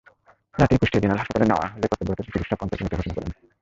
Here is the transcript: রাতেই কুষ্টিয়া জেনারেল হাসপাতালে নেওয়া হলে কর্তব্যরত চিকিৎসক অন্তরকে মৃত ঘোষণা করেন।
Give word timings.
রাতেই 0.55 0.79
কুষ্টিয়া 0.79 1.01
জেনারেল 1.03 1.21
হাসপাতালে 1.21 1.47
নেওয়া 1.49 1.65
হলে 1.73 1.85
কর্তব্যরত 1.91 2.19
চিকিৎসক 2.27 2.59
অন্তরকে 2.63 2.83
মৃত 2.83 2.93
ঘোষণা 2.95 3.15
করেন। 3.15 3.29